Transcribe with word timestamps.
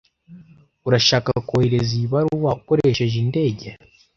Urashaka 0.87 1.29
kohereza 1.47 1.91
iyi 1.97 2.07
baruwa 2.13 2.49
ukoresheje 2.59 3.15
indege? 3.23 3.67